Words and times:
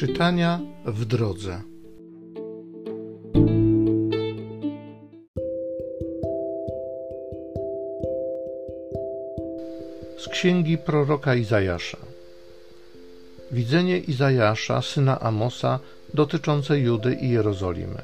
Czytania 0.00 0.60
w 0.84 1.04
drodze. 1.04 1.62
Z 10.18 10.28
księgi 10.28 10.78
proroka 10.78 11.34
Izajasza. 11.34 11.98
Widzenie 13.50 13.98
Izajasza, 13.98 14.82
syna 14.82 15.20
Amosa, 15.20 15.78
dotyczące 16.14 16.78
Judy 16.78 17.14
i 17.14 17.30
Jerozolimy. 17.30 18.02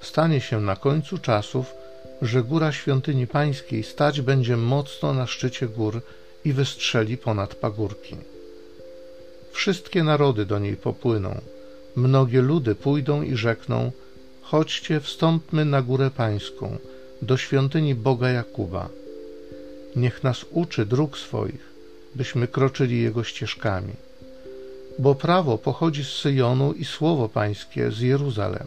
Stanie 0.00 0.40
się 0.40 0.60
na 0.60 0.76
końcu 0.76 1.18
czasów, 1.18 1.74
że 2.22 2.42
góra 2.42 2.72
świątyni 2.72 3.26
pańskiej 3.26 3.82
stać 3.82 4.20
będzie 4.20 4.56
mocno 4.56 5.14
na 5.14 5.26
szczycie 5.26 5.68
gór 5.68 6.02
i 6.44 6.52
wystrzeli 6.52 7.16
ponad 7.16 7.54
pagórki. 7.54 8.16
Wszystkie 9.52 10.04
narody 10.04 10.46
do 10.46 10.58
niej 10.58 10.76
popłyną, 10.76 11.40
mnogie 11.96 12.40
ludy 12.40 12.74
pójdą 12.74 13.22
i 13.22 13.36
rzekną: 13.36 13.92
Chodźcie, 14.42 15.00
wstąpmy 15.00 15.64
na 15.64 15.82
górę 15.82 16.10
pańską, 16.16 16.78
do 17.22 17.36
świątyni 17.36 17.94
Boga 17.94 18.28
Jakuba. 18.30 18.88
Niech 19.96 20.22
nas 20.22 20.46
uczy 20.50 20.86
dróg 20.86 21.18
swoich, 21.18 21.70
byśmy 22.14 22.48
kroczyli 22.48 23.02
jego 23.02 23.24
ścieżkami. 23.24 23.92
Bo 24.98 25.14
prawo 25.14 25.58
pochodzi 25.58 26.04
z 26.04 26.08
Syjonu 26.08 26.72
i 26.72 26.84
słowo 26.84 27.28
pańskie 27.28 27.92
z 27.92 28.00
Jeruzalem. 28.00 28.66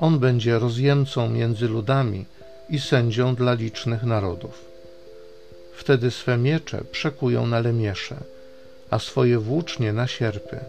On 0.00 0.18
będzie 0.18 0.58
rozjemcą 0.58 1.28
między 1.30 1.68
ludami 1.68 2.24
i 2.70 2.78
sędzią 2.78 3.34
dla 3.34 3.54
licznych 3.54 4.02
narodów. 4.02 4.64
Wtedy 5.74 6.10
swe 6.10 6.36
miecze 6.36 6.84
przekują 6.92 7.46
na 7.46 7.60
lemiesze, 7.60 8.16
a 8.90 8.98
swoje 8.98 9.38
włócznie 9.38 9.92
na 9.92 10.06
sierpy. 10.06 10.60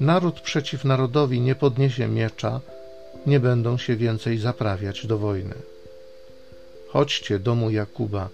Naród 0.00 0.40
przeciw 0.40 0.84
narodowi 0.84 1.40
nie 1.40 1.54
podniesie 1.54 2.08
miecza, 2.08 2.60
nie 3.26 3.40
będą 3.40 3.78
się 3.78 3.96
więcej 3.96 4.38
zaprawiać 4.38 5.06
do 5.06 5.18
wojny. 5.18 5.54
Chodźcie, 6.88 7.38
domu 7.38 7.70
Jakuba, 7.70 8.28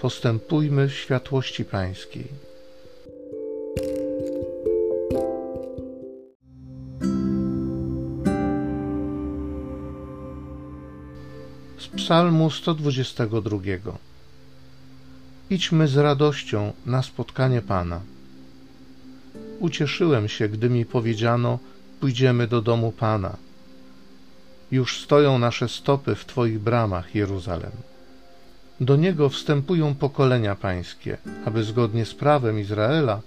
postępujmy 0.00 0.88
w 0.88 0.94
światłości 0.94 1.64
pańskiej. 1.64 2.24
Z 11.78 11.86
Psalmu 11.96 12.50
122 12.50 13.58
Idźmy 15.50 15.88
z 15.88 15.96
radością 15.96 16.72
na 16.86 17.02
spotkanie 17.02 17.62
Pana. 17.62 18.00
Ucieszyłem 19.62 20.28
się, 20.28 20.48
gdy 20.48 20.70
mi 20.70 20.84
powiedziano: 20.84 21.58
Pójdziemy 22.00 22.46
do 22.46 22.62
domu 22.62 22.92
Pana. 22.92 23.36
Już 24.70 25.00
stoją 25.02 25.38
nasze 25.38 25.68
stopy 25.68 26.14
w 26.14 26.24
Twoich 26.24 26.58
bramach, 26.58 27.14
Jeruzalem. 27.14 27.70
Do 28.80 28.96
niego 28.96 29.28
wstępują 29.28 29.94
pokolenia 29.94 30.54
pańskie, 30.54 31.18
aby 31.44 31.64
zgodnie 31.64 32.06
z 32.06 32.14
prawem 32.14 32.60
Izraela, 32.60 33.20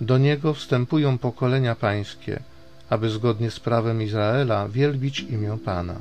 do 0.00 0.18
niego 0.18 0.54
wstępują 0.54 1.18
pokolenia 1.18 1.74
pańskie, 1.74 2.42
aby 2.90 3.10
zgodnie 3.10 3.50
z 3.50 3.60
prawem 3.60 4.02
Izraela 4.02 4.68
wielbić 4.68 5.20
imię 5.20 5.58
Pana. 5.64 6.00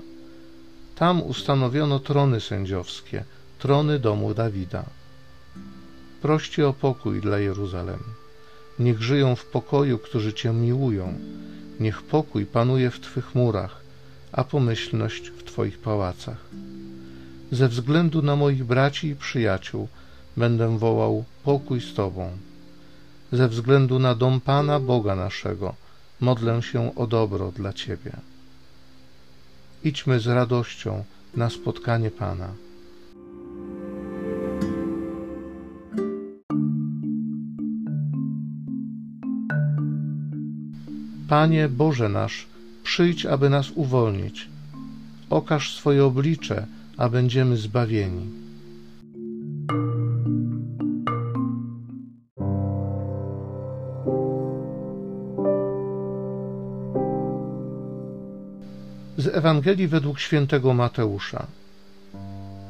Tam 0.95 1.21
ustanowiono 1.21 1.99
trony 1.99 2.41
sędziowskie, 2.41 3.23
trony 3.59 3.99
domu 3.99 4.33
Dawida. 4.33 4.83
Proście 6.21 6.67
o 6.67 6.73
pokój 6.73 7.21
dla 7.21 7.39
Jeruzalem. 7.39 8.22
Niech 8.79 9.01
żyją 9.01 9.35
w 9.35 9.45
pokoju, 9.45 9.97
którzy 9.97 10.33
Cię 10.33 10.53
miłują. 10.53 11.13
Niech 11.79 12.01
pokój 12.01 12.45
panuje 12.45 12.91
w 12.91 12.99
Twych 12.99 13.35
murach, 13.35 13.81
a 14.31 14.43
pomyślność 14.43 15.29
w 15.29 15.43
Twoich 15.43 15.77
pałacach. 15.79 16.45
Ze 17.51 17.67
względu 17.67 18.21
na 18.21 18.35
moich 18.35 18.63
braci 18.63 19.07
i 19.07 19.15
przyjaciół 19.15 19.87
będę 20.37 20.77
wołał 20.77 21.23
pokój 21.43 21.81
z 21.81 21.93
Tobą. 21.93 22.29
Ze 23.31 23.47
względu 23.47 23.99
na 23.99 24.15
dom 24.15 24.41
Pana 24.41 24.79
Boga 24.79 25.15
naszego 25.15 25.75
modlę 26.21 26.61
się 26.61 26.95
o 26.95 27.07
dobro 27.07 27.51
dla 27.51 27.73
Ciebie. 27.73 28.11
Idźmy 29.83 30.19
z 30.19 30.27
radością 30.27 31.03
na 31.35 31.49
spotkanie 31.49 32.11
Pana. 32.11 32.49
Panie 41.29 41.69
Boże 41.69 42.09
nasz, 42.09 42.45
przyjdź, 42.83 43.25
aby 43.25 43.49
nas 43.49 43.71
uwolnić. 43.75 44.47
Okaż 45.29 45.75
swoje 45.75 46.05
oblicze, 46.05 46.67
a 46.97 47.09
będziemy 47.09 47.57
zbawieni. 47.57 48.25
Z 59.17 59.27
Ewangelii 59.27 59.87
według 59.87 60.19
świętego 60.19 60.73
Mateusza. 60.73 61.47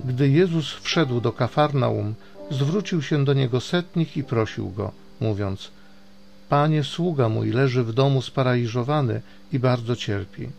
Gdy 0.05 0.29
Jezus 0.29 0.73
wszedł 0.73 1.21
do 1.21 1.31
Kafarnaum, 1.31 2.15
zwrócił 2.51 3.01
się 3.01 3.25
do 3.25 3.33
niego 3.33 3.59
setnik 3.61 4.17
i 4.17 4.23
prosił 4.23 4.69
go, 4.69 4.91
mówiąc: 5.21 5.71
Panie, 6.53 6.83
sługa 6.83 7.29
mój 7.29 7.51
leży 7.51 7.83
w 7.83 7.93
domu 7.93 8.21
sparaliżowany 8.21 9.21
i 9.53 9.59
bardzo 9.59 9.95
cierpi. 9.95 10.49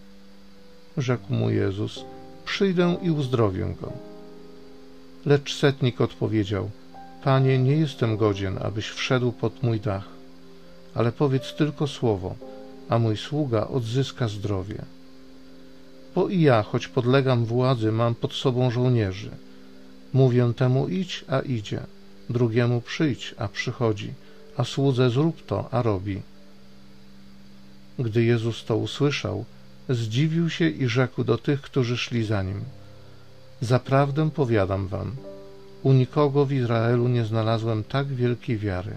Rzekł 0.96 1.34
mu 1.34 1.50
Jezus: 1.50 2.04
Przyjdę 2.44 2.96
i 3.02 3.10
uzdrowię 3.10 3.74
go. 3.80 3.92
Lecz 5.26 5.54
setnik 5.56 6.00
odpowiedział: 6.00 6.70
Panie, 7.24 7.58
nie 7.58 7.76
jestem 7.76 8.16
godzien, 8.16 8.58
abyś 8.62 8.88
wszedł 8.88 9.32
pod 9.32 9.62
mój 9.62 9.80
dach, 9.80 10.08
ale 10.94 11.12
powiedz 11.12 11.54
tylko 11.54 11.86
słowo, 11.86 12.34
a 12.88 12.98
mój 12.98 13.16
sługa 13.16 13.66
odzyska 13.66 14.28
zdrowie. 14.28 14.84
Bo 16.14 16.28
i 16.28 16.40
ja, 16.40 16.62
choć 16.62 16.88
podlegam 16.88 17.44
władzy, 17.44 17.92
mam 17.92 18.14
pod 18.14 18.32
sobą 18.32 18.70
żołnierzy. 18.70 19.30
Mówię 20.12 20.52
temu 20.56 20.88
idź, 20.88 21.24
a 21.28 21.40
idzie, 21.40 21.80
drugiemu 22.30 22.80
przyjdź, 22.80 23.34
a 23.38 23.48
przychodzi 23.48 24.14
a 24.56 24.64
słudze 24.64 25.10
zrób 25.10 25.46
to, 25.46 25.68
a 25.70 25.82
robi. 25.82 26.22
Gdy 27.98 28.24
Jezus 28.24 28.64
to 28.64 28.76
usłyszał, 28.76 29.44
zdziwił 29.88 30.50
się 30.50 30.68
i 30.68 30.88
rzekł 30.88 31.24
do 31.24 31.38
tych, 31.38 31.60
którzy 31.60 31.96
szli 31.96 32.24
za 32.24 32.42
nim: 32.42 32.60
Zaprawdę 33.60 34.30
powiadam 34.30 34.88
wam, 34.88 35.12
u 35.82 35.92
nikogo 35.92 36.46
w 36.46 36.52
Izraelu 36.52 37.08
nie 37.08 37.24
znalazłem 37.24 37.84
tak 37.84 38.06
wielkiej 38.06 38.58
wiary. 38.58 38.96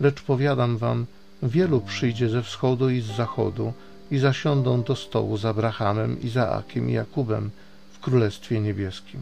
Lecz 0.00 0.22
powiadam 0.22 0.78
wam, 0.78 1.06
wielu 1.42 1.80
przyjdzie 1.80 2.28
ze 2.28 2.42
wschodu 2.42 2.90
i 2.90 3.00
z 3.00 3.06
zachodu 3.06 3.72
i 4.10 4.18
zasiądą 4.18 4.82
do 4.82 4.96
stołu 4.96 5.36
z 5.36 5.44
Abrahamem, 5.44 6.22
Izaakiem 6.22 6.90
i 6.90 6.92
Jakubem 6.92 7.50
w 7.92 8.00
Królestwie 8.00 8.60
Niebieskim. 8.60 9.20